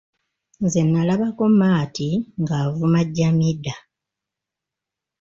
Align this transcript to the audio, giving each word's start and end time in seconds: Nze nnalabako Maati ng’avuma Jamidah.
Nze 0.63 0.81
nnalabako 0.85 1.43
Maati 1.59 2.09
ng’avuma 2.41 2.99
Jamidah. 3.15 3.79